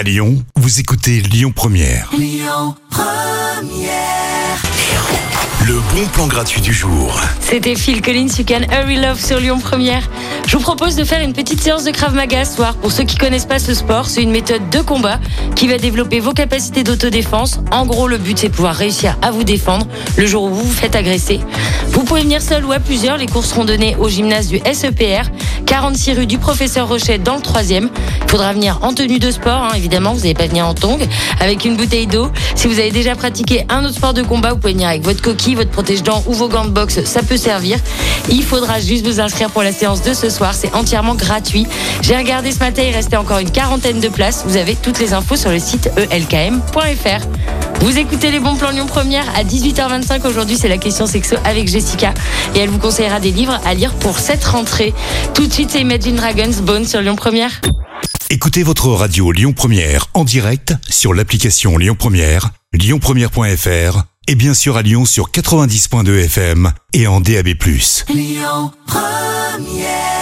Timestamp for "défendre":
19.44-19.86